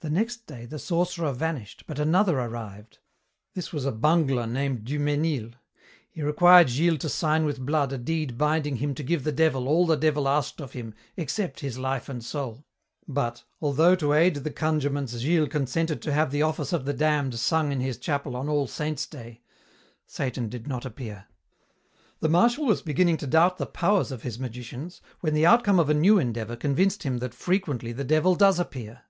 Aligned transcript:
The 0.00 0.10
next 0.10 0.48
day 0.48 0.66
the 0.66 0.80
sorcerer 0.80 1.30
vanished, 1.32 1.84
but 1.86 2.00
another 2.00 2.36
arrived. 2.40 2.98
This 3.54 3.72
was 3.72 3.84
a 3.84 3.92
bungler 3.92 4.48
named 4.48 4.84
Du 4.84 4.98
Mesnil. 4.98 5.52
He 6.10 6.22
required 6.24 6.68
Gilles 6.68 6.98
to 6.98 7.08
sign 7.08 7.44
with 7.44 7.64
blood 7.64 7.92
a 7.92 7.98
deed 7.98 8.36
binding 8.36 8.78
him 8.78 8.96
to 8.96 9.04
give 9.04 9.22
the 9.22 9.30
Devil 9.30 9.68
all 9.68 9.86
the 9.86 9.96
Devil 9.96 10.28
asked 10.28 10.60
of 10.60 10.72
him 10.72 10.92
"except 11.16 11.60
his 11.60 11.78
life 11.78 12.08
and 12.08 12.24
soul," 12.24 12.66
but, 13.06 13.44
although 13.60 13.94
to 13.94 14.12
aid 14.12 14.34
the 14.34 14.50
conjurements 14.50 15.16
Gilles 15.20 15.46
consented 15.46 16.02
to 16.02 16.12
have 16.12 16.32
the 16.32 16.42
Office 16.42 16.72
of 16.72 16.84
the 16.84 16.92
Damned 16.92 17.38
sung 17.38 17.70
in 17.70 17.78
his 17.78 17.96
chapel 17.96 18.34
on 18.34 18.48
All 18.48 18.66
Saints' 18.66 19.06
Day, 19.06 19.40
Satan 20.04 20.48
did 20.48 20.66
not 20.66 20.84
appear. 20.84 21.26
The 22.18 22.28
Marshal 22.28 22.66
was 22.66 22.82
beginning 22.82 23.18
to 23.18 23.28
doubt 23.28 23.58
the 23.58 23.66
powers 23.66 24.10
of 24.10 24.22
his 24.22 24.40
magicians, 24.40 25.00
when 25.20 25.32
the 25.32 25.46
outcome 25.46 25.78
of 25.78 25.88
a 25.88 25.94
new 25.94 26.18
endeavor 26.18 26.56
convinced 26.56 27.04
him 27.04 27.18
that 27.18 27.32
frequently 27.32 27.92
the 27.92 28.02
Devil 28.02 28.34
does 28.34 28.58
appear. 28.58 29.02